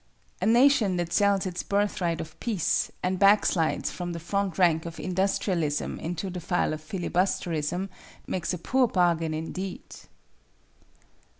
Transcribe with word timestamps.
A 0.41 0.47
nation 0.47 0.95
that 0.95 1.13
sells 1.13 1.45
its 1.45 1.61
birthright 1.61 2.19
of 2.19 2.39
peace, 2.39 2.91
and 3.03 3.19
backslides 3.19 3.91
from 3.91 4.13
the 4.13 4.19
front 4.19 4.57
rank 4.57 4.87
of 4.87 4.99
Industrialism 4.99 5.99
into 5.99 6.31
the 6.31 6.39
file 6.41 6.73
of 6.73 6.81
Filibusterism, 6.81 7.87
makes 8.25 8.51
a 8.51 8.57
poor 8.57 8.87
bargain 8.87 9.35
indeed! 9.35 9.83